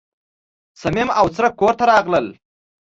[0.81, 2.25] صمیم او څرک کور ته راغلل.